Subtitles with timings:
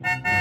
[0.00, 0.37] Thank you.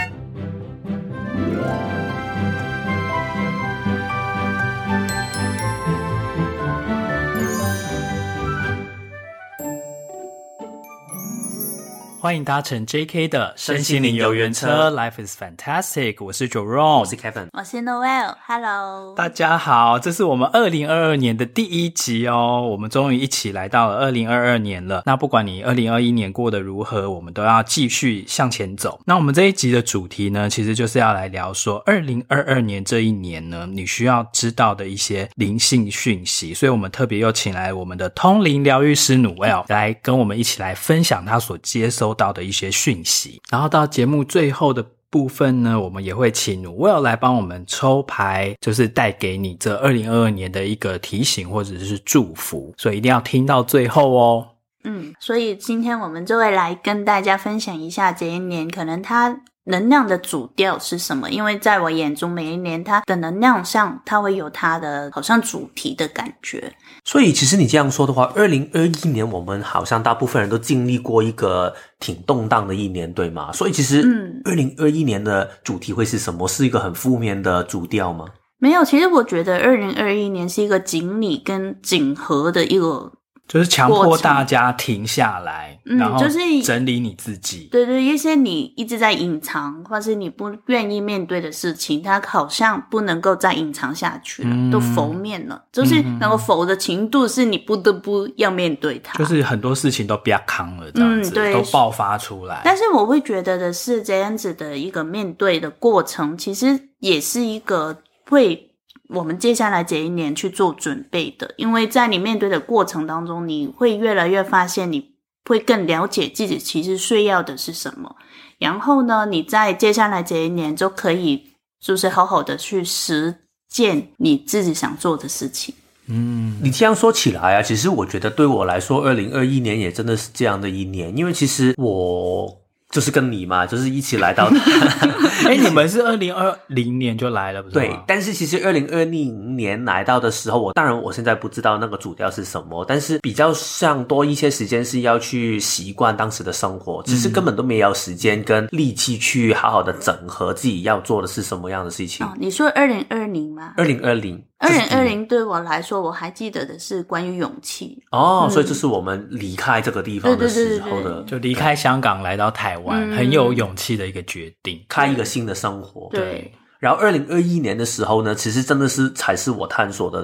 [12.28, 16.18] 欢迎搭乘 JK 的身心灵游园车，Life is fantastic。
[16.20, 18.36] 我是 Jerome，我是 Kevin，我是 Noel。
[18.46, 22.68] Hello，大家好，这是我们二零二二年的第一集哦。
[22.70, 25.04] 我们终于一起来到了二零二二年了。
[25.06, 29.00] 那不管你二零二一年过得如何，我们都要继续向前走。
[29.06, 36.54] 那我们这一集的主题呢，其实就是要来聊说，二零二二年这一年呢，你需要知道的一些灵性讯息。
[36.54, 54.48] 所以我们特别又请来我们的通灵疗愈师 Noel 来跟我们一起来分享他所接收到的一些讯息，然后到节目最后的部分呢，我们也会请 Will 来帮我们抽牌，就是带给你这二零二二年的一个提醒或者是祝福，所以一定要听到最后哦。
[54.88, 66.72] 嗯，所以今天我们就会来跟大家分享一下这一年可能它能量的主调是什么，因为在我眼中，每一年它的能量上，它会有它的好像主题的感觉。
[67.04, 73.52] 所以，其实你这样说的话，二零二一年我们好像大部分人都经历过一个挺动荡的一年，对吗？
[73.52, 76.48] 所以，其实，嗯，二零二一年的主题会是什么？
[76.48, 78.26] 是一个很负面的主调吗？
[78.60, 83.12] 没有，其实我觉得二零二一年是一个锦鲤跟锦河的一个。
[83.48, 87.70] 就是强迫大家停下来，嗯，然后就是整理你自己。
[87.72, 95.64] 对对，一些你一直在隐藏，或是你不愿意面对的事情，它好像不能够再隐藏下去了，嗯、都浮面了。
[95.72, 99.18] 就是那个浮的情度，是你不得不要面对它。
[99.18, 102.62] 就是很多事情都不要扛了，这样子、嗯、对都爆发出来。
[102.66, 107.98] 但是我会觉得的是，这样子的一个面对的过程，其实也是一个
[108.30, 108.67] 会。
[109.10, 115.12] 我们接下来这一年去做准备的，因为在你面对的过程当中，你会越来越发现，你
[115.46, 118.16] 会更了解自己其实需要的是什么。
[118.60, 121.44] 然后呢，你在接下来这一年就可以，
[121.80, 123.34] 就是好好的去实
[123.70, 125.74] 践你自己想做的事情。
[126.08, 132.67] 嗯，你这样说起来啊，其实我觉得对我来说，二零二一年也真的是这样的一年，因为其实我。
[132.90, 134.58] 就是跟你嘛，就是一起来到的。
[135.46, 137.74] 哎、欸， 你们是二零二零年就来了，不是？
[137.74, 152.26] 对，但是其实二零二零年来到的时候，我当然我现在不知道那个主调是什么，但是比较像多一些时间是要去习惯当时的生活，只是根本都没有时间跟力气去好好的整合自己要做的是什么样的事情。
[152.26, 153.74] 哦，你说二零二零吗？
[153.78, 154.42] 二零二零。
[154.60, 166.10] 二零二零对我来说，我还记得的是关于勇气哦，嗯、所以这是我们离开这个地方的时候的，就离开香港来到台湾，嗯、很有勇气的一个决定，开一个新的生活。
[166.12, 166.52] 对。
[166.80, 170.24] 对然后，二零二一年的时候呢，其实真的是才是我探索的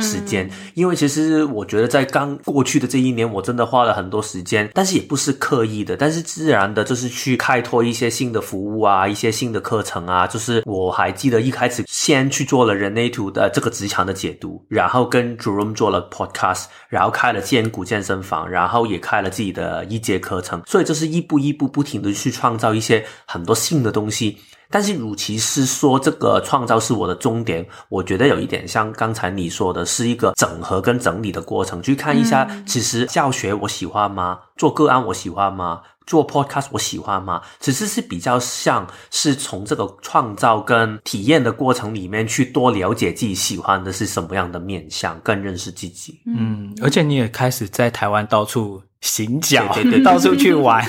[0.00, 10.26] 时间，嗯、因为其实我觉得在刚过去的这一年，我真的花了很多时间，但是也不是刻意的，但是自然的，就是去开拓一些新的服务啊，一些新的课程啊。
[10.26, 24.36] 就是我还记得一开始先去做了人类图的这个职场的解读，然后跟 Jerome 做了 Podcast，然后开了荐骨健身房，然后也开了自己的一节课程，所以就是一步一步不停的去创造一些很多新的东西。
[24.70, 31.82] 但是，与其是说这个创造是我的终点，我觉得有一点像刚才你说的，是一个整合跟整理的过程。
[31.82, 34.40] 去看一下，其实教学我喜欢吗？
[34.56, 35.82] 做个案我喜欢吗？
[36.06, 37.42] 做 podcast 我喜欢吗？
[37.58, 46.20] 其实是比较像是从这个创造跟体验的过程里面去多了解自己喜欢的是什么样的面向，更认识自己。
[46.26, 50.84] 嗯，而且你也开始在台湾到处行脚，对对对，到处去玩。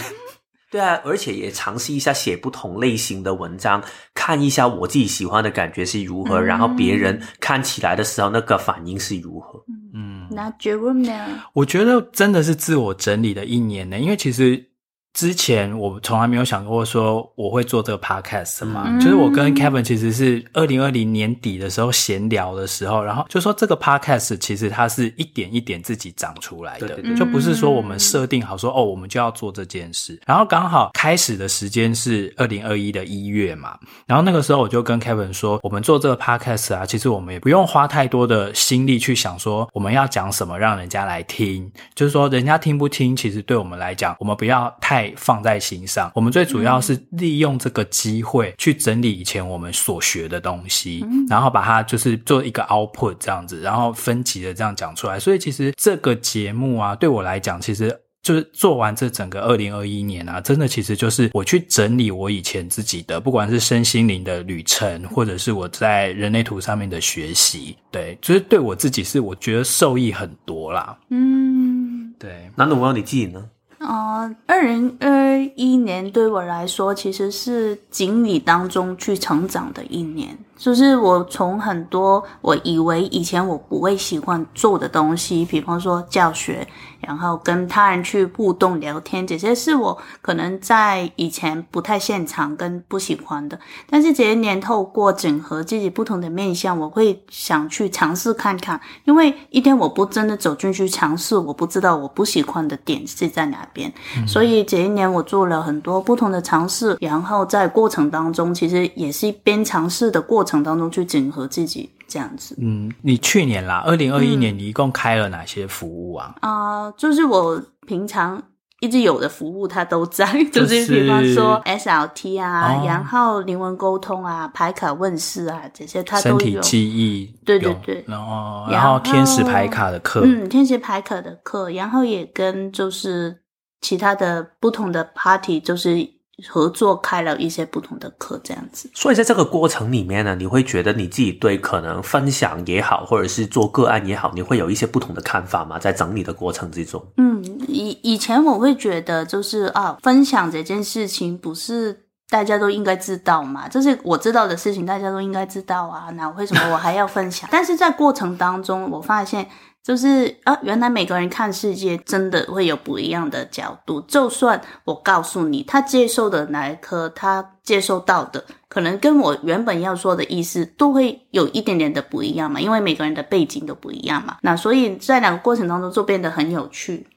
[0.69, 3.83] 对啊，而且也尝试一下写不同类型的文章，
[4.13, 9.63] 看一下我自己喜欢的感觉是如何，嗯、然后别人看起来的时候那个反应是如何。
[9.93, 11.41] 嗯，那 Jerome 呢？
[11.53, 14.71] 我觉得真的是自我整理的一年呢，因为其实。
[15.17, 30.21] 之前我从来没有想过说我会做这个 podcast 嘛，嗯、就是我跟 Kevin 其实是二零二零年底的时候闲聊的时候，然后就说这个 podcast 其实它是一点一点自己长出来的，对对对，就不是说我们设定好说哦，我们就要做这件事。
[30.23, 33.75] 然后刚好开始的时间是二零二一的一月嘛，
[34.05, 45.06] 然后那个时候我就跟 Kevin 说，我们做这个 podcast 啊，其实我们也不用花太多的心力去想说我们要讲什么让人家来听，就是说人家听不听，其实对我们来讲，我们不要太。
[45.15, 55.19] 放在心上，我们最主要是利用这个机会去整理以前我们所学的东西，嗯、然后把它就是做一个 output 这样子，然后分级的这样讲出来。
[55.19, 70.97] 所以其实这个节目啊，对我来讲，其实就是做完这整个二零二一年啊，真的其实就是我去整理我以前自己的，不管是身心灵的旅程，或者是我在人类图上面的学习，对，就是对我自己是我觉得受益很多啦。
[71.09, 72.51] 嗯，对。
[72.55, 73.43] 那我问你自己呢？
[73.79, 80.37] 呃，二零二一年对我来说，其实是锦鲤当中去成长的一年。
[80.57, 86.67] 就是我从很多我以为以前我不会喜欢做的东西，比方说教学，
[86.99, 93.59] 然后跟他人去互动聊天，这些是我可能在以前不太擅长跟不喜欢的。
[93.89, 98.79] 但是这一年透过整合自己不同的面向，我会想去尝试看看。
[99.05, 103.91] 因为一天我不真的走进去尝试，我不知道我不喜欢的点是在哪边。
[104.17, 104.27] 嗯。
[104.27, 110.63] 所以这一年我做了很多不同的尝试，然后在过程当中，其实也是一边尝试的过程。
[110.63, 112.55] 当中去整合自己这样子。
[112.59, 116.35] 嗯，你去年啦，二零二一年，你一共开了哪些服务啊？
[116.41, 118.41] 啊、嗯呃，就是我平常
[118.81, 126.39] 一直有的服务，它都在， 就是、就是比方说 SLT 啊，哦、然后灵魂沟通啊，牌卡问世啊这些，它都有。
[126.39, 133.37] 身体记忆，对对对，然后然后天使牌卡的课，嗯，天使牌卡的课，然后也跟就是
[133.81, 136.16] 其他的不同的 party 就是。
[136.47, 138.89] 合作开了一些不同的课，这样子。
[138.93, 145.79] 所以在这个过程里面呢，你会觉得你自己对可能分享也好，或者是做个案也好，你会有一些不同的看法吗？
[145.79, 157.49] 在整理的过程之中，嗯，以以前我会觉得就是啊，分享这件事情不是大家都应该知道嘛，就是我知道的事情，大家都应该知道啊，那为什么我还要分享？
[157.51, 159.49] 但是在过程当中，我发现。
[159.87, 164.01] 就是啊，原来每个人看世界真的会有不一样的角度。
[164.01, 174.35] 就算我告诉你，他接受的哪一科，他接受到的，可能跟我原本要说的意思都会有一点点的不一样嘛，因为每个人的背景都不一样嘛。
[174.41, 177.07] 那所以在两个过程当中就变得很有趣，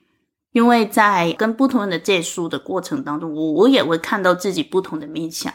[0.52, 5.52] 因为在跟不同人的接触的过程当中，我我也会看到自己不同的面向。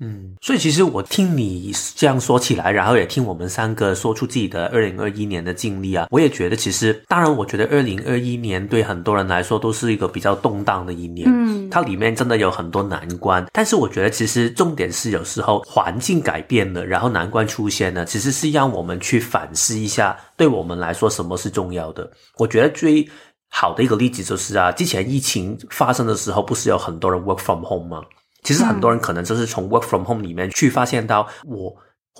[0.00, 13.46] 嗯，所以其实我听你这样说起来，然后也听我们三个说出自己的二零二一年的经历啊，我也觉得其实，当然，我觉得二零二一年对很多人来说都是一个比较动荡的一年，嗯，它里面真的有很多难关。
[13.52, 22.10] 但是我觉得其实重点是有时候环境改变了，然后难关出现了，其实是让我们去反思一下，对我们来说什么是重要的。
[22.38, 23.06] 我觉得最
[23.50, 28.02] 好的一个例子就是啊，之前疫情发生的时候，不是有很多人 work from home 吗？
[28.42, 31.74] 其实很多人可能就是从 work from home 里面去发现到，我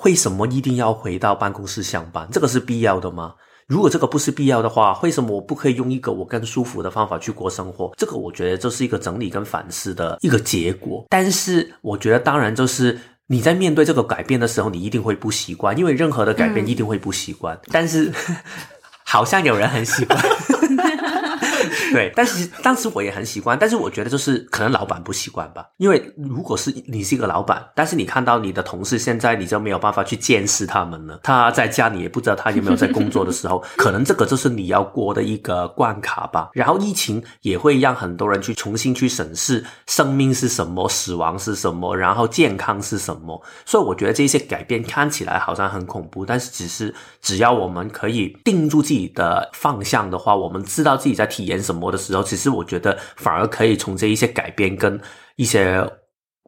[0.05, 2.29] 为什么一定要回到办公室上班？
[2.31, 3.35] 这个是必要的吗？
[3.67, 7.93] 如果这个不是必要的话，为什么我不可以用一个我更舒服的方法去过生活？
[7.97, 11.07] 这个我觉得这是一个整理跟反思的一个结果。
[11.09, 17.55] 但是我觉得，当然就是你在面对这个改变的时候，你一定会不习惯，因为任何的改变一定会不习惯。
[17.55, 18.13] 嗯、但是
[19.07, 20.21] 好像有人很习惯。
[21.91, 36.51] 对， 但是当时我也很习惯，但是我觉得就是可能老板不习惯吧，因为如果是你是一个老板，但是你看到你的同事现在你就没有办法去监视他们了，他在家里也不知道他有没有在工作的时候， 可能这个就是你要过的一个关卡吧。
[36.53, 43.41] 然后疫情也会让很多人去重新去审视生命是什么，死亡是什么，然后健康是什么。
[43.65, 51.80] 所以我觉得这些改变看起来好像很恐怖，但是只是只要我们可以定住自己的方向的话，我们知道自己在体验什么。
[51.89, 55.01] 的时候，其实我觉得反而可以从这一些改变跟
[55.37, 55.89] 一些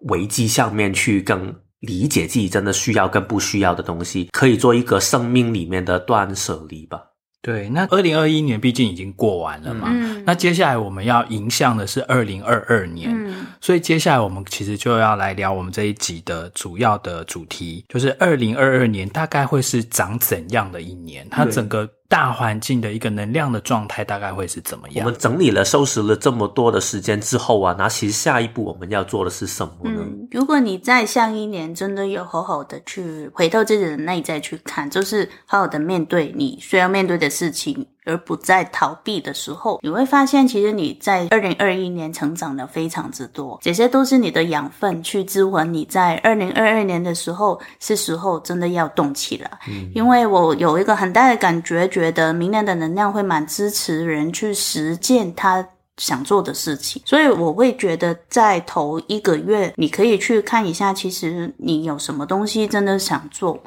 [0.09, 7.01] 危机上面去更理解自己真的需要跟不需要的东西，可以做一个生命里面的断舍离吧。
[7.41, 21.89] 对，那二零二一年毕竟已经过完了嘛，嗯，那接下来我们要迎向的是二零二二年，嗯，所以接下来我们其实就要来聊我们这一集的主要的主题，就是二零二二年大概会是长怎样的一年，它整个。
[22.13, 25.07] 大环境的一个能量的状态大概会是怎么样？
[25.07, 29.97] 我们整理了、收拾了这么多的时间之后啊，那其实下一步我们要做的是什么呢？
[29.99, 37.87] 嗯，如果你在上一年真的有好好的去回到自己的内在去看，就是好好的面对你需要面对的事情。
[38.05, 49.51] 而不再逃避的时候，你会发现，其实你在二零二一年成长了非常之多，这些都是你的养分，去支援你在二零二二年的时候，是时候真的要动起来。
[49.69, 55.67] 嗯，因为我有一个很大的感觉，觉得明年的能量会蛮支持人去实践他
[55.99, 63.63] 想做的事情，所以我会觉得在头一个月，你可以去看一下，其实你有什么东西真的想做，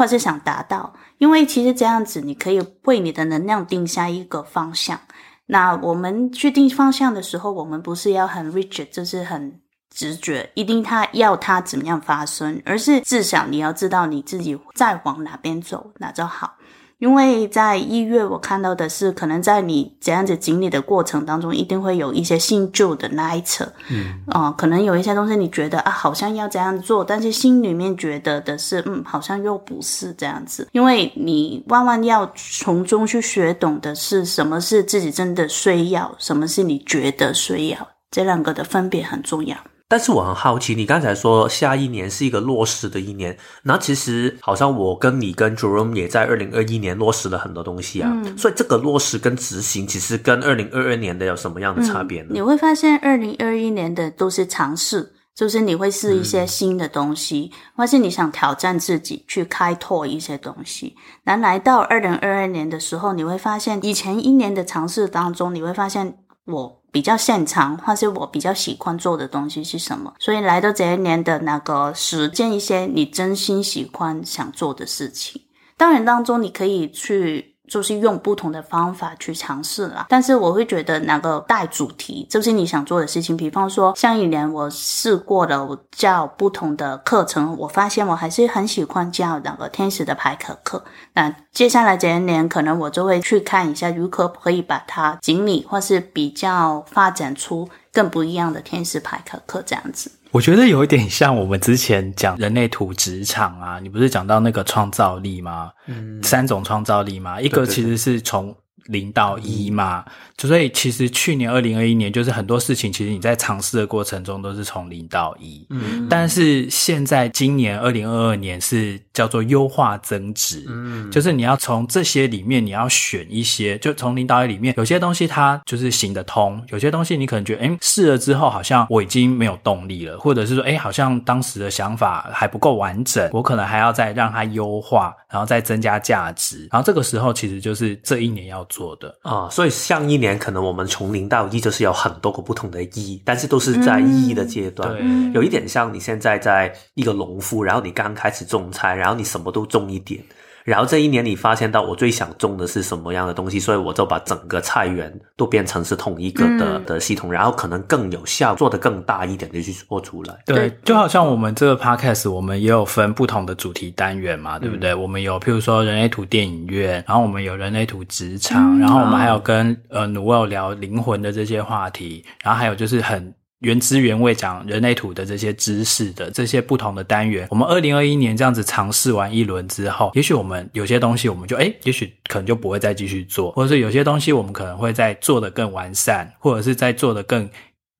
[0.00, 0.90] 或是想达到。
[1.18, 4.98] 因为其实这样子，你可以为你的能量定下一个方向。
[5.44, 9.60] 那我们去定方向的时候，我们不是要很 rigid，就是很
[9.94, 16.54] 直觉，一定他要他怎么样发生，而是至少你要知道你自己在往哪边走，那就好。
[17.00, 39.56] 因为在一月我看到的是，可能在你这样子经历的过程当中，一定会有一些新旧的拉扯，嗯，哦、呃，可能有一些东西你觉得啊，好像要这样做，但是心里面觉得的是，嗯，好像又不是这样子，因为你万万要从中去学懂的是什么是自己真的需要，什么是你觉得需要，这两个的分别很重要。
[39.90, 52.28] 但是我很好奇，你刚才说下一年是一个落实的一年，那其实好像我跟你跟 Jerome 也在二零二一年落实了很多东西啊，嗯、所以这个落实跟执行其实跟二零二二年的有什么样的差别呢？
[52.30, 60.94] 嗯、你会发现二零二一年的都是尝试，就是你会试一些新的东西，嗯、或是你想挑战自己去开拓一些东西。
[61.24, 66.16] 那来到二零二二年的时候，你会发现以前一年的尝试当中，你会发现
[66.50, 66.80] 我。
[66.92, 70.12] 比较擅长，或是我比较喜欢做的东西是什么？
[70.18, 75.40] 所以来到这一年的那个实践一些你真心喜欢想做的事情。
[75.76, 77.54] 当然当中你可以去。
[77.70, 83.36] 就是用不同的方法去尝试啦，但是我会觉得那个带主题就是你想做的事情。
[83.36, 90.84] 比方说，上一年我试过了我教不同的课程，我发现我还是很喜欢教那个天使的牌卡课。
[91.14, 100.10] 那接下来这一年，可能我就会去看一下如何可以把它整理，或是比较发展出更不一样的天使牌卡课这样子。
[100.32, 105.70] 我觉得有一点像我们之前讲人类图职场啊，你不是讲到那个创造力吗？
[105.86, 107.40] 嗯，三种创造力嘛？
[107.40, 108.54] 一个其实是从
[108.86, 110.04] 零到一嘛，
[110.38, 115.66] 所以其实去年二零二一年，就是很多事情，其实你在尝试的过程中都是从零到一。
[115.70, 139.14] 嗯，但是现在今年二零二二年是叫做优化增值，嗯，就是你要从这些里面你要选一些，就从零到一里面有些东西它就是行得通，有些东西你可能觉得，哎，试了之后好像我已经没有动力了，或者是说，哎，好像当时的想法还不够完整，我可能还要再让它优化，然后再增加价值，然后这个时候其实就是这一年要做的。
[139.20, 150.22] 啊，所以上一年可能我们从零到一就是有很多个不同的一，但是都是在一的阶段，嗯、有一点像你现在在一个农夫，然后你刚开始种菜，然后你什么都种一点。
[150.62, 160.34] 然后这一年你发现到我最想种的是什么样的东西，所以我就把整个菜园都变成是同一个的、嗯、的系统，然后可能更有效，做得更大一点就去做出来。
[160.44, 164.90] 对，就好像我们这个 podcast，我们也有分不同的主题单元嘛，对不对？
[164.90, 173.34] 嗯、我们有譬如说人类图电影院，然后我们有人类图职场，嗯、然后我们还有跟呃 Noelle 聊灵魂的这些话题，然后还有就是很。
[173.60, 187.48] 原汁原味讲人类图的这些知识的这些不同的单元，我们二零二一年这样子尝试完一轮之后，也许我们有些东西我们就诶，也许可能就不会再继续做，或者是有些东西我们可能会再做的更完善，或者是再做的更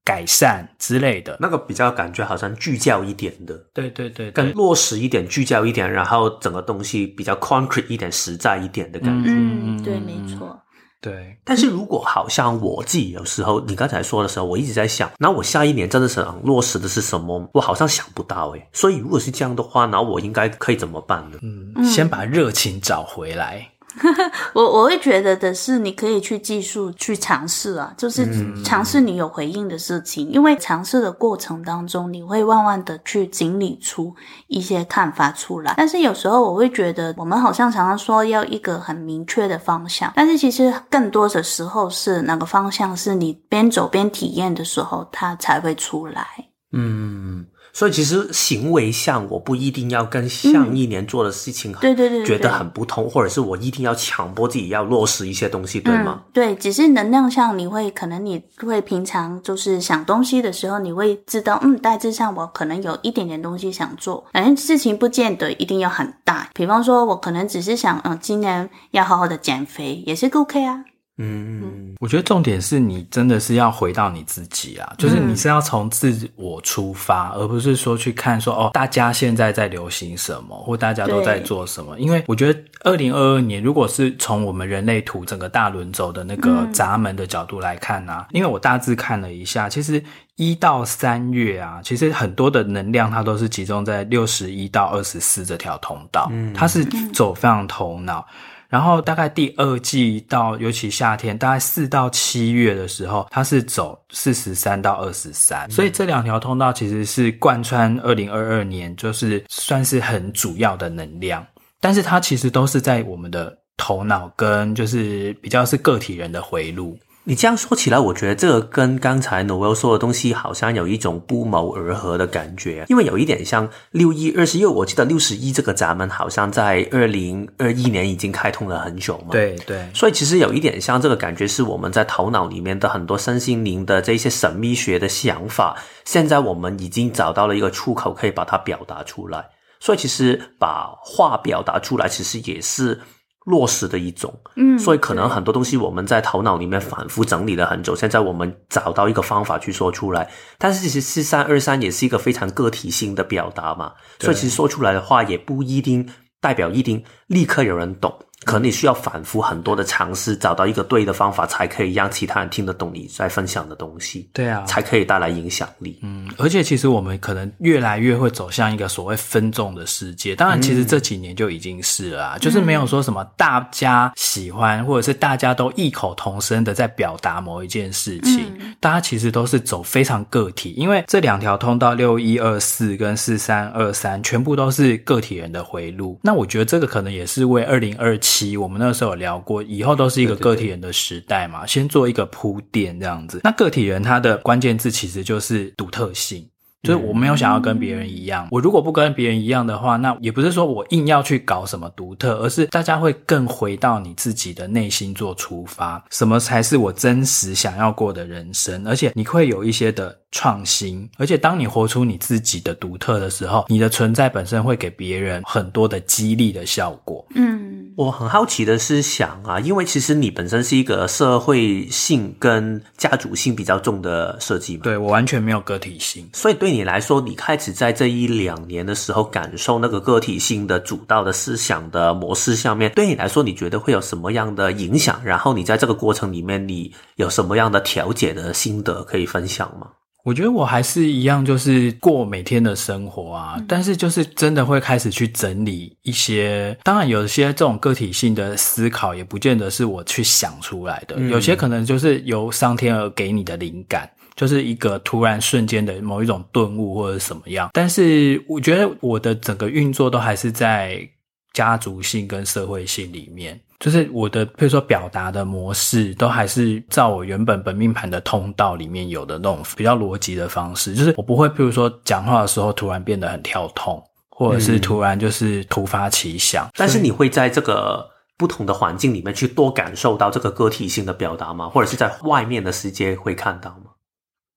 [0.03, 1.37] 改善之类的。
[1.39, 9.31] 那个比较感觉好像聚焦一点的，对对对，对，更落实一点，聚焦一点，然后整个东西比较 concrete 一点，实在一点的感觉。
[9.31, 10.59] 嗯，对，没错。
[11.01, 17.49] 对，但是如果好像我自己有时候，你刚才说的时候，我一直在想，那我下一年真的是想落实的是什么？
[17.55, 18.69] 我好像想不到诶。
[18.73, 21.39] 所以如果是这样的话，那我应该可以怎么办呢？
[21.41, 23.67] 嗯，先把热情找回来。
[24.55, 28.27] 我我会觉得的是，你可以去技术去尝试啊，就是
[28.65, 34.15] 尝试你有回应的事情，嗯、因为尝试的过程当中，你会慢慢的去整理出
[34.49, 35.75] 一些看法出来。
[35.77, 46.27] 但是有时候我会觉得，我们好像常常说要一个很明确的方向，但是其实更多的时候是那个方向是你边走边体验的时候，它才会出来。
[46.73, 47.45] 嗯。
[47.73, 56.23] 所以其实行为上，我不一定要跟上一年做的事情，对对对，觉得很不同，或者是我一定要强迫自己要落实一些东西，对吗？
[56.27, 66.49] 嗯，对，只是能量上，你会可能你会平常就是想东西的时候，你会知道，嗯，大致上我可能有一点点东西想做，反正事情不见得一定要很大。
[66.55, 70.85] 比方说，我可能只是想，嗯，今年要好好的减肥，也是 OK 啊。
[71.23, 81.99] 嗯，我觉得重点是你真的是要回到你自己啊，就是你是要从自我出发，而不是说去看说哦，大家现在在流行什么，或大家都在做什么。
[82.01, 90.03] 因为我觉得二零二二年，如果是从我们人类图整个大轮轴的那个闸门的角度来看啊，因为我大致看了一下，其实
[90.37, 98.27] 一到三月啊，其实很多的能量它都是集中在六十一到二十四这条通道，它是走非常头脑。
[98.71, 111.45] 然后大概第二季到，尤其夏天，大概四到七月的时候，它是走四十三到二十三，所以这两条通道其实是贯穿二零二二年，就是算是很主要的能量。
[111.81, 116.97] 但是它其实都是在我们的头脑跟就是比较是个体人的回路。
[117.25, 129.29] 你这样说起来，我觉得这个跟刚才 Noel 说的东西好像有一种不谋而合的感觉，因为有一点像六一二十一，我记得六十一这个闸门好像在二零二一年已经开通了很久嘛。
[129.33, 139.45] 对对，所以其实有一点像这个感觉，是我们在头脑里面的很多身心灵的这些神秘学的想法，现在我们已经找到了一个出口，可以把它表达出来。
[139.79, 143.01] 所以其实把话表达出来，其实也是。
[143.47, 150.31] 落实的一种，嗯，所以可能很多东西我们在头脑里面反复整理了很久，现在我们找到一个方法去说出来。
[150.59, 156.09] 但是其实四三二三也是一个非常个体性的表达嘛，所以其实说出来的话也不一定
[156.41, 158.15] 代表一定立刻有人懂。
[158.47, 164.29] 可能你需要反复很多的尝试，找到一个对的方法，才可以让其他人听得懂你在分享的东西。
[164.33, 165.99] 对啊，才可以带来影响力。
[166.03, 170.35] 嗯，而且其实我们可能越来越会走向一个所谓分众的世界。
[170.35, 178.47] 当然，其实这几年就已经是了啊，嗯，就是没有说什么大家喜欢或者是大家都异口同声的在表达某一件事情。
[178.59, 186.19] 嗯，大家其实都是走非常个体，因为这两条通道六一二四跟四三二三全部都是个体人的回路。
[186.23, 188.30] 那我觉得这个可能也是为二零二七。
[188.31, 193.41] 期我们那时候有聊过，以后都是一个个体人的时代嘛，对对对，先做一个铺垫这样子。
[193.43, 196.49] 那个体人他的关键字其实就是独特性。
[196.83, 217.23] 就是我没有想要跟别人一样，我如果不跟别人一样的话，那也不是说我硬要去搞什么独特，而是大家会更回到你自己的内心做出发，什么才是我真实想要过的人生，而且你会有一些的创新，而且当你活出你自己的独特的时候，你的存在本身会给别人很多的激励的效果。
[217.35, 226.70] 嗯，我很好奇的是想啊，因为其实你本身是一个社会性跟家族性比较重的设计嘛，对，我完全没有个体性，所以对。
[226.71, 235.21] 对你来说，你开始在这一两年的时候感受那个个体性的主导的思想的模式下面，对你来说，你觉得会有什么样的影响？
[235.25, 239.89] 然后你在这个过程里面，你有什么样的调节的心得可以分享吗？
[240.23, 246.79] 我觉得我还是一样，就是过每天的生活啊，嗯、但是就是真的会开始去整理一些。
[246.85, 254.09] 当然，有些这种个体性的思考，也不见得是我去想出来的，嗯、有些可能就是由上天而给你的灵感。
[254.41, 261.07] 就是一个突然瞬间的某一种顿悟或者什么样，但是我觉得我的整个运作都还是在
[261.53, 281.69] 家族性跟社会性里面，就是我的比如说表达的模式都还是照我原本本命盘的通道里面有的那种比较逻辑的方式，就是我不会比如说讲话的时候突然变得很跳痛，或者是突然就是突发奇想，嗯，但是你会在这个不同的环境里面去多感受到这个个体性的表达吗？
[281.69, 283.90] 或者是在外面的世界会看到吗？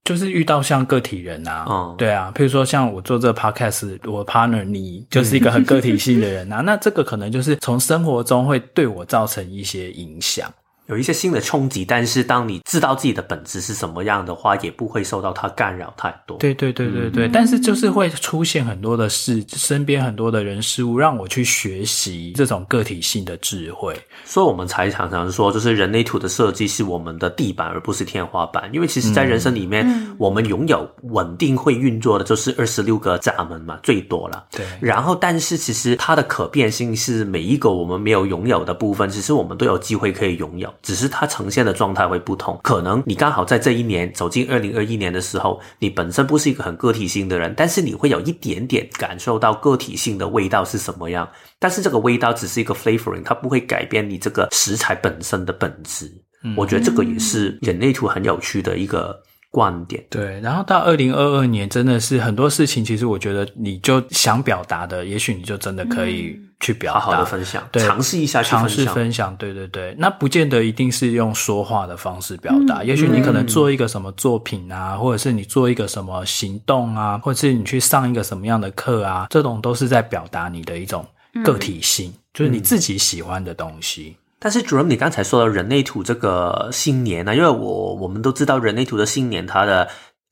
[0.03, 10.51] 就是遇到像个体人啊，嗯，对啊，譬如说像我做这个 podcast，我 partner 你就是一个很个体性的人啊， 那这个可能就是从生活中会对我造成一些影响。
[10.88, 16.38] 有一些新的冲击，但是当你知道自己的本质是什么样的话，也不会受到它干扰太多。
[16.39, 23.96] 对对对对对，嗯、但是就是会出现很多的事，身边很多的人事物，让我去学习这种个体性的智慧。
[24.26, 28.69] 所以我们才常常说，就是人类图的设计是我们的地板，而不是天花板。
[28.74, 34.46] 因为其实，在人生里面，嗯、我们拥有稳定会运作的，就是二十六个闸门嘛，最多了。
[34.52, 34.65] 对。
[34.82, 40.72] 然后，但是其实它的可变性是每一个我们没有拥有的部分，其实我们都有机会可以拥有。
[40.81, 56.12] 只是它呈现的状态会不同，可能你刚好在这一年走进二零二一年的时候，你本身不是一个很个体性的人，但是你会有一点点感受到个体性的味道是什么样，但是这个味道只是一个 flavoring，它不会改变你这个食材本身的本质。
[56.43, 59.21] 嗯，我觉得这个也是人类图很有趣的一个。
[59.53, 60.03] 观点。
[60.09, 81.05] 对，然后到二零二二年，真的是很多事情，其实我觉得你就想表达的，也许你就真的可以去表达，好好的分享，对，尝试一下去尝试分享，对对对，那不见得一定是用说话的方式表达，嗯、也许你可能做一个什么作品啊，嗯、或者是你做一个什么行动啊，或者是你去上一个什么样的课啊，这种都是在表达你的一种
[81.43, 84.15] 个体性，嗯、就是你自己喜欢的东西。
[84.43, 87.34] 但是主任，你刚才说的人类图这个新年呢？
[87.34, 89.88] 因为我我们都知道人类图的新年，它的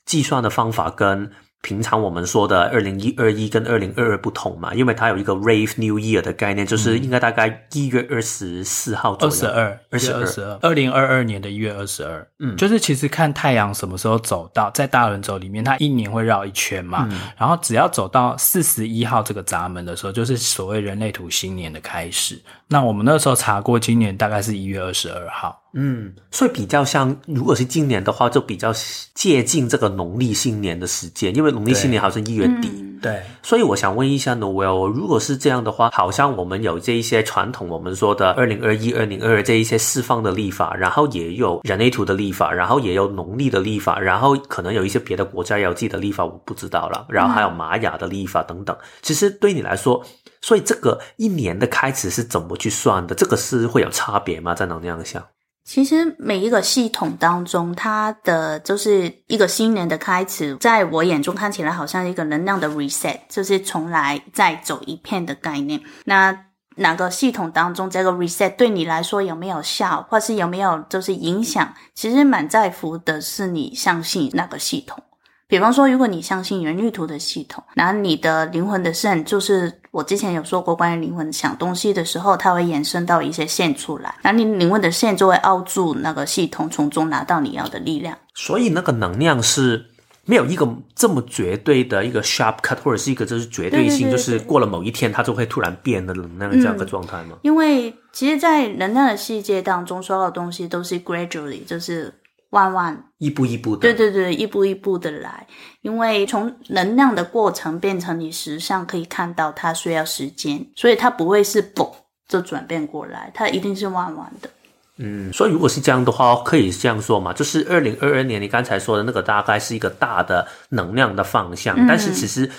[0.06, 1.32] 计算的方法跟。
[1.62, 10.26] 平常我们说的二零一二一跟二零二二不同嘛，因为它有一个 Rave New Year 的概念，就是应该大概一月二十四号左右，二十二，二十二。
[10.26, 22.42] 十二，二零二二年的一月二十二，嗯，就是其实看太阳什么时候走到在大轮轴里面，它一年会绕一圈嘛，嗯，然后只要走到四十一号这个闸门的时候，就是所谓人类图新年的开始。
[22.68, 25.61] 那我们那时候查过，今年大概是一月二十二号。
[25.74, 28.74] 嗯，所以比较像，如果是今年的话，就比较
[29.14, 32.70] 接近这个农历新年的时间，因为农历新年好像一月底。
[33.02, 47.08] 对，嗯、所以我想问一下 Noel，如果是这样的话，好像我们有这一些传统，我们说的二零二一、二零二二这一些释放的历法，然后也有人类图的历法，然后也有农历的历法，然后可能有一些别的国家也有自己的历法，我不知道了。
[47.10, 48.76] 然后还有玛雅的历法等等。
[48.76, 50.06] 嗯、其实对你来说，
[50.42, 53.16] 所以这个一年的开始是怎么去算的？
[53.16, 54.54] 这个是会有差别吗？
[54.54, 55.24] 在能量上？
[55.64, 65.80] 其实每一个系统当中，它的就是一个新年的开始，在我眼中看起来好像一个能量的 reset，就是重来再走一遍的概念。
[66.06, 66.46] 那
[66.76, 71.74] 哪个系统当中这个 reset 对你来说有没有效，或是有没有就是影响？
[71.94, 75.04] 其实蛮在乎的是你相信那个系统。
[75.52, 88.18] 比方说，如果你相信人类图的系统，然后你的灵魂的线，就是我之前有说过关于灵魂想东西的时候，它会延伸到一些线出来，然后你灵魂的线就会凹住那个系统，从中拿到你要的力量。
[88.34, 89.86] 所以那个能量是
[90.24, 97.36] 没有一个这么绝对的一个 sharp cut，或者是一个就是绝对性，对对对对，就是过了某一天它就会突然变的能量这样的状态吗？
[97.42, 102.14] 因为其实，在能量的世界当中，所有的东西都是 gradually，就是。
[102.52, 105.46] 万万一步一步的，对对对，一步一步的来，
[105.82, 111.92] 因为从能量的过程变成你实上可以看到，它需要时间，所以它不会是嘣
[112.28, 114.50] 就转变过来，它一定是慢慢的。
[114.98, 122.50] 嗯，所以如果是这样的话，可以这样说嘛，就是二零二二年你刚才说的那个大概是一个大的能量的方向，嗯、但是其实。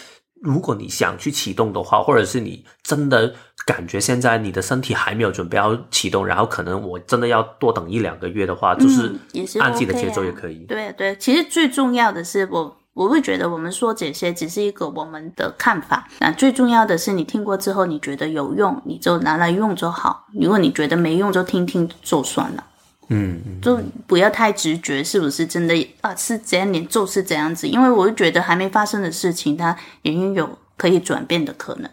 [0.43, 3.33] 如果你想去启动的话，或者是你真的
[3.65, 9.15] 感觉现在你的身体还没有准备要启动，然后可能我真的要多等一两个月的话，就是
[9.61, 10.55] 按自己的节奏也可以。
[10.55, 20.27] 嗯、OK 啊、对对，其实最重要的是我我会觉得我们说这些只是一个我们的看法，那最重要的是你听过之后你觉得有用，你就拿来用就好。
[20.35, 22.65] 如果你觉得没用，就听听就算了。
[23.13, 26.15] 嗯，就不要太直觉，是不是真的啊？
[26.17, 27.69] 是怎样，你就是这样子。
[27.69, 31.91] 因为我就觉得还没发生的事情，它也有可以转变的可能。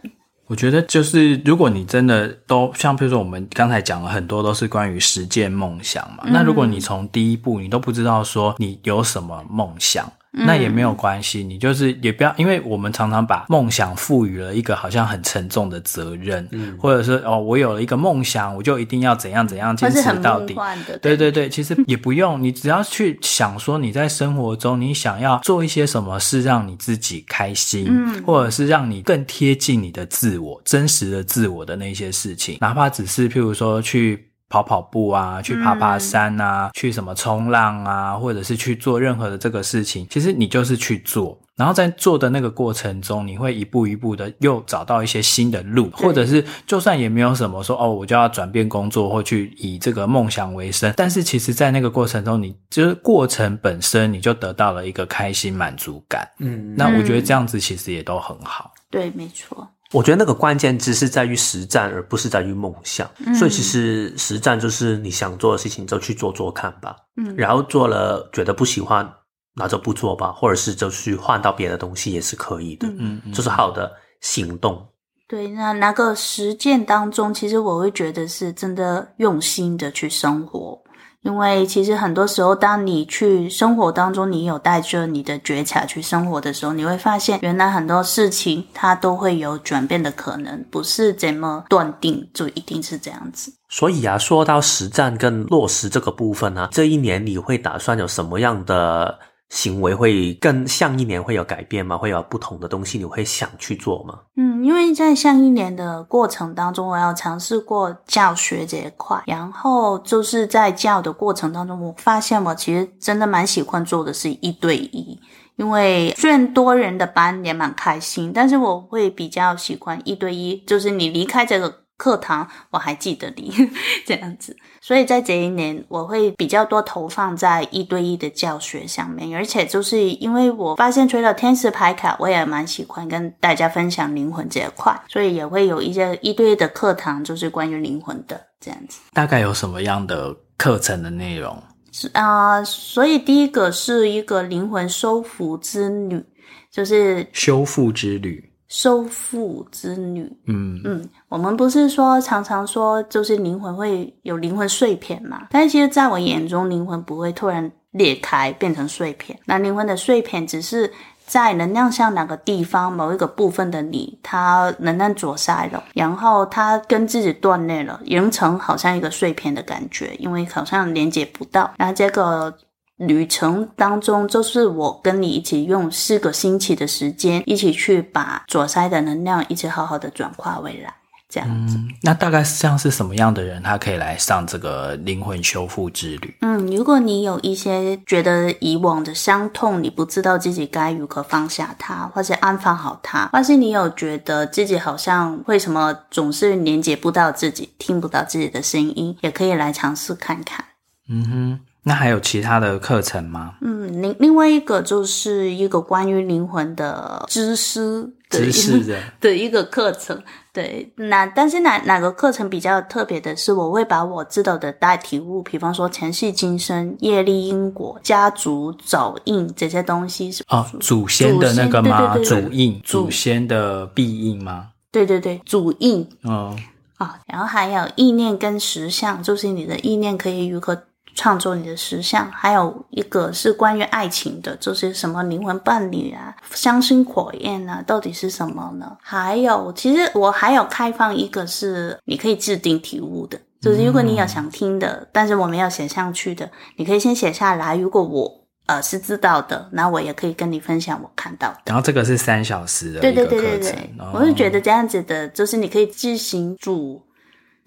[0.47, 6.23] 我觉得就是，如果你真的都像，比如说我们刚才讲了很多都是关于实践梦想嘛。
[6.25, 10.12] 嗯、那如果你从第一步你都不知道说你有什么梦想。
[10.32, 20.56] 那也没有关系，你就是也不要，因为我们常常把梦想赋予了一个好像很沉重的责任，嗯，或者是哦，我有了一个梦想，我就一定要怎样怎样坚持到底。
[21.02, 34.29] 对对对，其实也不用，你只要去想说你在生活中你想要做一些什么事让你自己开心，嗯，或者是让你更贴近你的自我、真实的自我的那些事情，哪怕只是譬如说去。
[34.50, 59.68] 跑跑步啊，去爬爬山啊，嗯、去什么冲浪啊，或者是去做任何的这个事情，其实你就是去做，然后在做的那个过程中，你会一步一步的又找到一些新的路，或者是就算也没有什么说哦，我就要转变工作或去以这个梦想为生，但是其实在那个过程中，你就是过程本身你就得到了一个开心满足感，嗯，那我觉得这样子其实也都很好，对，没错。
[59.93, 63.10] 我觉得那个关键字是在于实战，而不是在于梦想。
[63.25, 66.95] 嗯、所以其实实战就是你想做的事情就去做做看吧。
[67.17, 69.12] 嗯，然后做了觉得不喜欢，
[69.56, 72.88] 那就不做吧，或者是就去换到别的东西也是可以的。
[72.99, 74.86] 嗯嗯，就是好的行动。
[75.28, 80.80] 对，那那个实践当中，其实我会觉得是真的用心的去生活。
[81.23, 93.53] 因为其实很多时候，当你去生活当中，你有带着你的觉察去生活的时候，你会发现，原来很多事情它都会有转变的可能，不是怎么断定就一定是这样子。
[93.67, 99.19] 所以啊，说到实战跟落实这个部分呢，这一年你会打算有什么样的？
[99.50, 101.98] 行为会跟向一年会有改变吗？
[101.98, 104.20] 会有不同的东西，你会想去做吗？
[104.38, 115.20] 嗯，因为在像一年的过程当中，我要尝试过教学这一块，然后就是在教的过程当中，我发现我其实真的蛮喜欢做的是一对一，
[115.56, 121.74] 因为虽然多人的班也蛮开心，但是我会比较喜欢一对一，就是你离开这个。
[122.00, 123.54] 课堂我还记得你
[124.08, 139.02] 这样子，所以在这一年我会比较多投放在一对一的教学上面，而且就是因为我发现除了天使牌卡，我也蛮喜欢跟大家分享灵魂这一块，所以也会有一些一对一的课堂，就是关于灵魂的这样子。
[139.12, 141.62] 大概有什么样的课程的内容？
[141.92, 146.24] 是啊、呃，所以第一个是一个灵魂修复之旅，
[146.72, 148.49] 就是修复之旅。
[148.69, 155.47] 修复之女，嗯嗯，我们不是说常常说就是灵魂会有灵魂碎片嘛？
[155.49, 160.91] 但是其实在我眼中，灵魂不会突然裂开变成碎片，那灵魂的碎片只是
[161.25, 171.71] 在能量像哪个地方某一个部分的你，它能量阻塞了，然后它跟自己断裂了，形成好像一个碎片的感觉，因为好像连接不到。
[171.77, 172.55] 那这个
[173.00, 180.94] 旅程当中，就是我跟你一起用四个星期的时间，一起去把左塞的能量一起好好的转化回来。
[181.32, 186.36] 这样子，嗯，那大概像是什么样的人，他可以来上这个灵魂修复之旅？
[186.42, 200.66] 嗯，如果你有一些觉得以往的伤痛，你不知道自己该如何放下它，或是安放好它，或是你有觉得自己好像为什么总是连接不到自己，听不到自己的声音，也可以来尝试看看。
[201.08, 203.56] 嗯哼，那还有其他的课程吗？
[203.62, 208.08] 嗯，另另外一个就是一个关于灵魂的知识。
[208.30, 210.21] 知识的的一个课程，
[210.54, 222.13] 对，那但是哪哪个课程比较特别的是，我会把我知道的大体悟，比方说前世今生、业力因果、家族早印这些东西是，哦，祖先的那个吗？
[222.13, 224.67] 对对对对祖印，祖先的庇印吗？
[224.91, 226.08] 对对对，祖印。
[226.21, 226.56] 哦，
[226.97, 230.80] 啊，然后还有意念跟实相，就是你的意念可以如何
[231.19, 238.95] 创作你的实像，还有一个是关于爱情的，就是什么灵魂伴侣啊、相生火焰啊，到底是什么呢？
[239.01, 247.75] 还有，其实我还有开放一个是你可以制定题目的，就是如果你有想听的，嗯、但是我没有写上去的，你可以先写下来。
[247.75, 248.34] 如果我
[248.67, 251.58] 呃是知道的，那我也可以跟你分享我看到的。
[251.65, 257.03] 然后这个是三小时的，对对对对对，哦、我是觉得这样子的，就是你可以自行组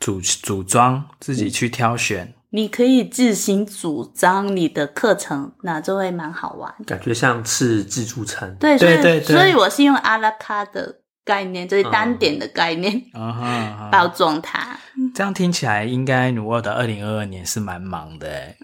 [0.00, 2.32] 组组装，自己去挑选。
[2.54, 6.72] 你可以自行主张你的课程，那就会蛮好玩。
[6.86, 8.54] 感觉像吃自助餐。
[8.60, 14.78] 对，所以对对对，所以我是用阿拉卡的概念，就是单点的概念，啊哈，包装它。
[15.14, 18.56] 这样听起来，应该努尔的二零二二年是蛮忙的诶，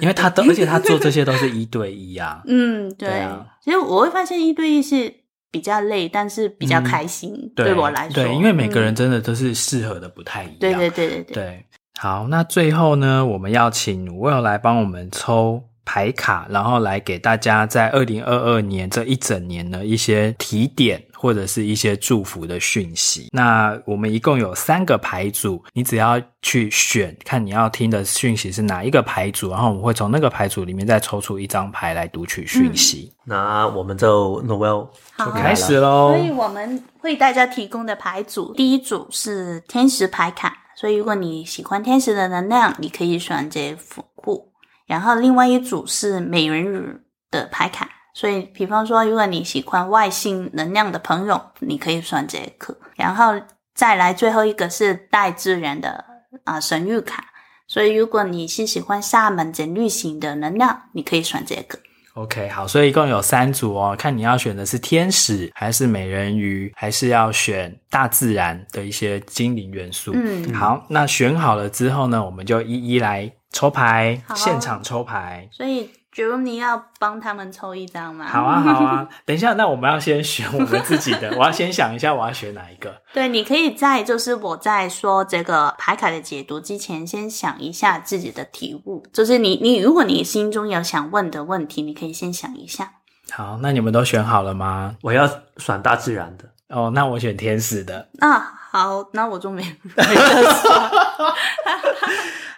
[0.00, 2.42] 因为他都，而且他做这些都是一对一啊。
[2.48, 3.08] 嗯，对。
[3.08, 5.14] 对啊，其实我会发现一对一是
[5.52, 7.32] 比较累，但是比较开心。
[7.32, 10.56] 嗯、对，对我来说，对，因为每个人真的都是适合的不太一样。
[10.58, 11.34] 对对对对对。
[11.34, 11.66] 对
[11.98, 23.28] 好，那最后呢，我们要请 Noelle 来帮我们抽牌卡，然后来给大家在二零二二年这一整年的一些提点或者是一些祝福的讯息。
[23.32, 33.10] 那我们一共有三个牌组，你只要去选，看你要听的讯息是哪一个牌组，然后我们会从那个牌组里面再抽出一张牌来读取讯息。
[33.10, 36.08] 嗯、那我们就 Noelle 就开始喽。
[36.14, 40.58] 所以我们为大家提供的牌组，第一组是天使牌卡。
[40.76, 44.52] 所以，如果你喜欢天使的能量，你可以选这副护。
[44.86, 47.88] 然后，另外一组是美人鱼的牌卡。
[48.12, 52.76] 所以，比方说，如果你喜欢外星能量的朋友，你可以选这个。
[52.94, 53.40] 然后
[53.74, 56.04] 再来最后一个是大自然的
[56.44, 57.24] 啊神谕卡。
[57.66, 61.78] 所以，如果你是喜欢萨满整律型的能量，你可以选这个。
[62.16, 70.12] OK，好，所以一共有三组哦，看你要选的是天使，还是美人鱼，还是要选大自然的一些精灵元素。
[70.14, 75.48] 嗯，好，那选好了之后呢，我们就一一来抽牌，现场抽牌。
[75.52, 75.90] 所以。
[76.16, 78.24] 觉得你要帮他们抽一张吗？
[78.26, 79.06] 好啊，好啊。
[79.26, 81.30] 等一下，那我们要先选我们自己的。
[81.36, 83.02] 我要先想一下，我要选哪一个？
[83.12, 89.04] 对，你可以在就是我在说这个牌卡的解读之前，先想一下自己的题目。
[89.12, 92.94] 就是你，你如果你心中有想问的问题，你可以先想一下。
[93.30, 94.96] 好，那你们都选好了吗？
[95.02, 96.46] 我要选大自然的。
[96.68, 98.08] 哦，那我选天使的。
[98.20, 98.38] 啊，
[98.70, 100.02] 好，那我就没 没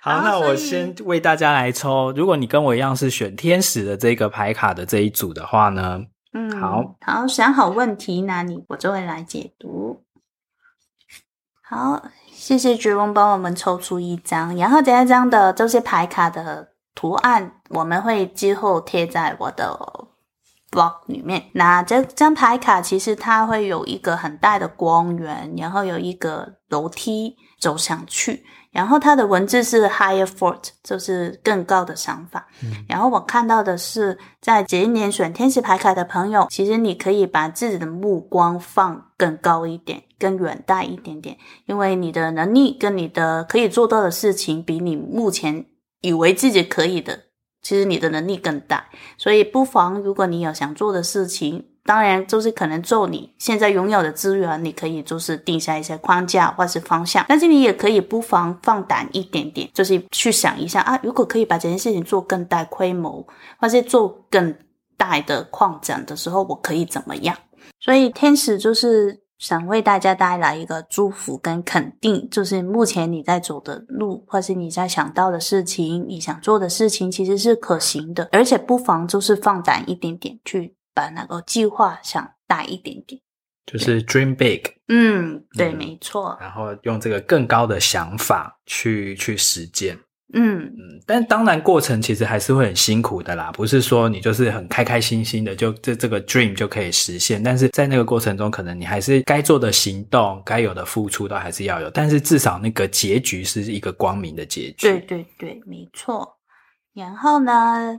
[0.01, 2.13] 好，那我先为大家来抽。
[2.13, 6.01] 如果你跟我一样是选天使的这个牌卡的这一组的话呢，
[6.33, 10.05] 嗯，好，好，想好问题，那你我就会来解读。
[11.63, 20.08] 好，谢谢绝翁帮我们抽出一张，然后这一张的这些牌卡的图案，我们会之后贴在我的
[20.71, 21.45] blog 里面。
[21.53, 28.45] 那这张牌卡其实它会有一个很大的光源，然后有一个楼梯走上去。
[28.71, 32.47] 然后它的文字是 higher thought，就是更高的想法。
[32.63, 45.65] 嗯、然后我看到的是，在这一年选天使牌卡的朋友，其实你可以把自己的目光放更高一点，更远大一点点，因为你的能力跟你的可以做到的事情，比你目前
[46.03, 47.19] 以为自己可以的，
[47.63, 48.85] 其实你的能力更大。
[49.17, 51.65] 所以不妨，如果你有想做的事情。
[51.85, 63.27] 当然，就是可能做你现在拥有的资源，你可以就是定下一些框架或是方向，但是你也可以不妨放胆一点点，就是去想一下啊，如果可以把这件事情做更大规模，
[63.59, 64.55] 或是做更
[64.99, 67.35] 大的扩展的时候，我可以怎么样？
[67.81, 80.75] 所以天使就是想为大家带来一个祝福跟肯定，就是目前你在走的路，或是你在想到的事情，你想做的事情，其实是可行的，而且不妨就是放胆一点点去。
[80.95, 83.21] 把那个计划想大一点点，
[83.65, 84.69] 就是 dream big。
[84.89, 86.37] 嗯，对，嗯、没错。
[86.41, 89.97] 然后用这个更高的想法去去实践。
[90.35, 104.89] 嗯嗯，但当然过程其实还是会很辛苦的啦，不是说你就是很开开心心的就这这个 dream 就可以实现，但是在那个过程中，可能你还是该做的行动、该有的付出都还是要有，但是至少那个结局是一个光明的结局。
[104.89, 106.37] 对对对，没错。
[106.95, 107.99] 然后呢？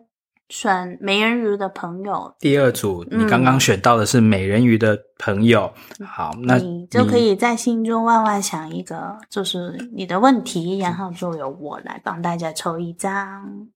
[0.50, 5.72] 选美人鱼的朋友，第二组，你刚刚选到的是美人鱼的朋友。
[6.00, 13.70] 嗯、好，那你，你就可以在心中万万想一个，就是你的问题，然后就由我来帮大家抽一张。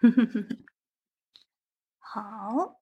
[1.98, 2.79] 好。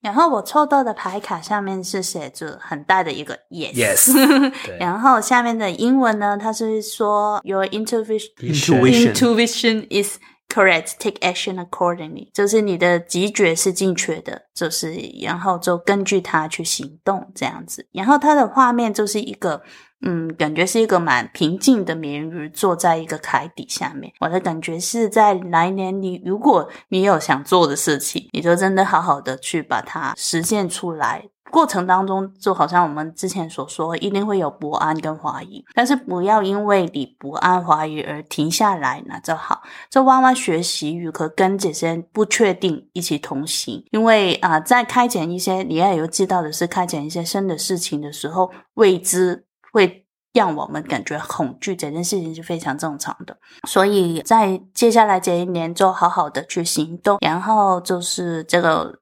[0.00, 17.86] 然后我抽到的牌卡上面是写着很大的一个 yes，, yes 然后下面的英文呢，它是说 Your intuition intuition intuition is correct, take action accordingly，就是你的直觉是正确的，就是然后就根据它去行动这样子。
[17.92, 19.62] 然后它的画面就是一个。
[20.00, 24.12] 嗯，感觉是一个蛮平静的美人鱼坐在一个海底下面。
[24.20, 31.24] 我的感觉是在来年你，如果你有想做的事情，你就真的好好的去把它实现出来。
[31.50, 39.62] 过程当中，就好像我们之前所说，一定会有不安跟怀疑，但是不要因为你不安怀疑而停下来，那就好。
[39.90, 43.84] 就慢慢学习与和跟这些不确定一起同行。
[43.90, 49.44] 因为啊、在开展一些你要有知道的是，开展一些新的事情的时候，未知。
[49.70, 53.36] 会让我们感觉恐惧，这件事情是非常正常的。
[53.68, 57.18] 所以在接下来这一年，就好好的去行动。
[57.20, 58.98] 然后就是这个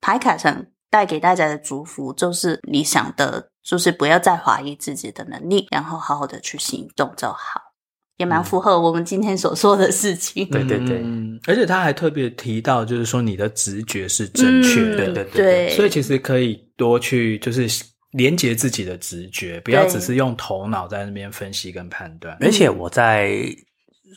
[0.00, 0.64] 牌卡上
[0.96, 7.60] 带给大家的祝福，就是你想的，就是不要再怀疑自己的能力，然后好好的去行动就好。
[8.16, 10.48] 也蛮符合我们今天所说的事情。
[10.50, 11.04] 嗯、对对对，
[11.46, 15.70] 而且他还特别提到，就是说你的直觉是正确的，嗯、对对对。
[15.76, 17.68] 所以其实可以多去就是。
[18.12, 22.34] 连接自己的直觉，不要只是用头脑在那边分析跟判断。
[22.40, 23.44] 而且我在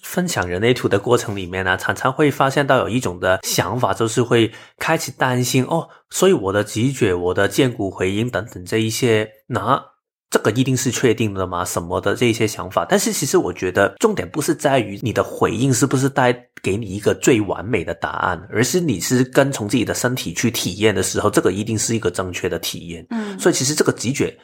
[0.04, 9.84] 分享人类图的过程里面呢，常常会发现到有一种的想法，就是会开始担心哦，所以我的直觉、我的见骨回音等等这一些，那。
[10.32, 11.66] 这个一定是确定的吗？
[11.66, 23.04] 什么的这一些想法，但是其实我觉得重点不是在于你的回应是不是带给你一个最完美的答案，而是你是跟从自己的身体去体验的时候，这个一定是一个正确的体验。
[23.10, 24.38] 嗯，所以其实这个直觉。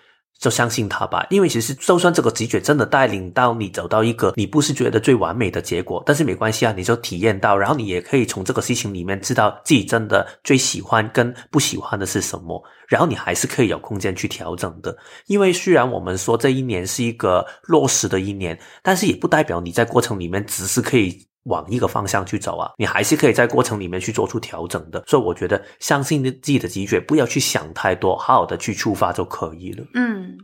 [0.46, 14.96] 就相信他吧，因为其实就算这个直觉真的带领到你走到一个你不是觉得最完美的结果，但是没关系啊，你就体验到，然后你也可以从这个事情里面知道自己真的最喜欢跟不喜欢的是什么，然后你还是可以有空间去调整的。
[15.26, 21.26] 因为虽然我们说这一年是一个落实的一年，但是也不代表你在过程里面只是可以。
[21.46, 25.04] 往一个方向去走啊，你还是可以在过程里面去做出调整的。
[25.08, 29.84] 所以我觉得，相信自己的直觉，不要去想太多，好好的去出发就可以了。
[29.94, 30.36] 嗯，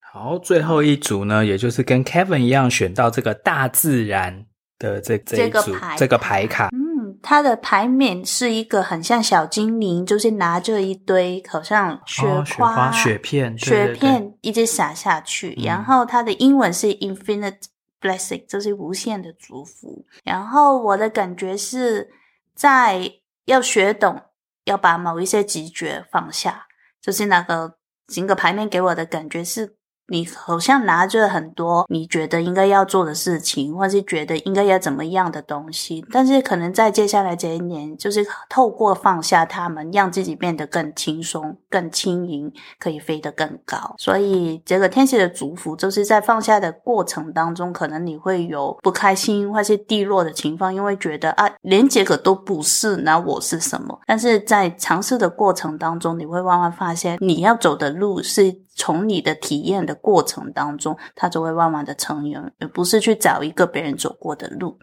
[0.00, 4.44] 好，最后一组呢，也就是跟 Kevin 一样选到这个大自然
[4.78, 6.68] 的这这一组这个牌，这个牌卡。
[6.72, 15.54] 嗯，它的牌面是一个很像小精灵，就是拿着一堆好像雪花、哦、雪花雪片、雪片一直撒下去。
[15.58, 17.56] 嗯、然后它的英文是 Infinite。
[18.02, 20.04] Blessing，这是无限的祝福。
[20.24, 22.12] 然后我的感觉是
[22.54, 23.10] 在
[23.46, 24.20] 要学懂
[24.64, 26.66] 要把某一些直觉放下，
[27.00, 29.78] 就是那个整个牌面给我的感觉是。
[30.08, 43.94] 你好像拿着很多你觉得应该要做的事情，或是觉得应该要怎么样的东西，但是可能在接下来这一年，就是透过放下他们，让自己变得更轻松、更轻盈，可以飞得更高。
[43.96, 53.98] 所以这个天蝎的祝福，就是在放下的过程当中，可能你会有不开心或是低落的情况，因为觉得啊，连这个都不是，那我是什么？
[54.06, 58.62] 但是在尝试的过程当中，你会慢慢发现，你要走的路是。
[58.74, 64.78] 从你的体验的过程当中，它就会慢慢的成员，而不是去找一个别人走过的路。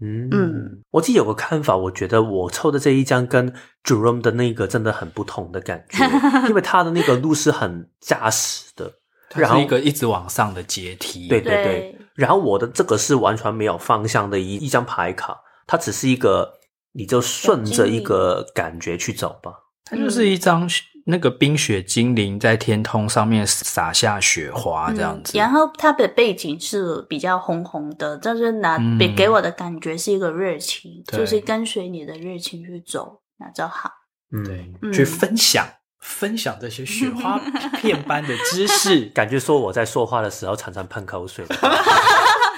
[0.00, 6.04] 嗯嗯，我自己有个看法，我觉得我抽的这一张跟 Jerome 的那个真的很不同的感觉，
[6.48, 8.92] 因为他的那个路是很扎实的，
[9.34, 11.28] 然后一个一直往上的阶梯。
[11.28, 16.52] 对对对，对然后我的这个是完全没有方向的一一张牌卡，它只是一个，
[16.92, 19.52] 你就顺着一个感觉去走吧。
[19.84, 20.68] 它就是一张。
[21.06, 25.36] 那个冰雪精灵在天空上面洒下雪花，这样子。
[25.36, 33.90] 嗯、然后它的背景是比较红红的，但是拿给给我的感觉是一个热情，嗯、就是跟随你的热情去走，那就好。
[34.32, 35.66] 嗯，对，嗯、去分享
[36.00, 37.38] 分享这些雪花
[37.80, 41.44] 片般的知识， 感觉说我在说话的时候常常喷口水。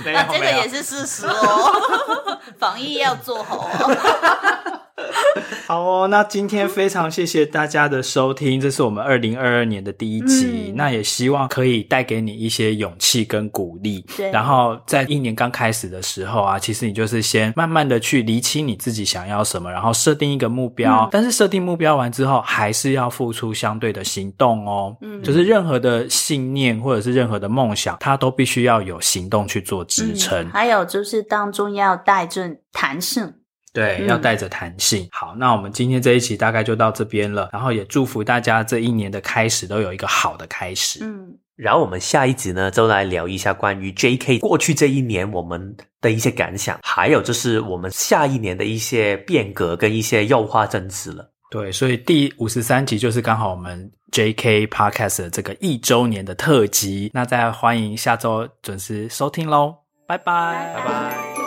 [0.04, 2.40] 没 有，这个也是事实哦。
[2.58, 4.55] 防疫要做好哦。
[5.66, 14.06] 好哦，那今天非常谢谢大家的收听，这是我们二零二二年的第一集，嗯、那也希望可以带给你一些勇气跟鼓励。
[14.16, 21.06] 对，然后在一年刚开始的时候啊，其实你就是先慢慢的去厘清你自己想要什么，然后设定一个目标。
[21.06, 24.96] 嗯、但是设定目标完之后，还是要付出相对的行动哦。
[25.00, 30.44] 嗯，就是任何的信念或者是任何的梦想，它都必须要有行动去做支撑。
[30.44, 33.34] 嗯、还有就是当中要带着弹性。
[33.76, 35.04] 对，要带着弹性。
[35.04, 37.50] 嗯、好，那我们今天这一期大概就到这边了。
[37.52, 41.00] 然后也祝福大家这一年的开始都有一个好的开始。
[41.02, 51.30] 嗯，然后我们下一集呢，就来聊一下关于 JK 过去这一年我们的一些感想，还有就是我们下一年的一些变革跟一些优化政策了。
[51.50, 57.10] 对，所以第五十三集就是刚好我们 JK Podcast 的这个一周年的特辑。
[57.12, 59.74] 那再欢迎下周准时收听喽，
[60.08, 61.45] 拜拜，拜拜。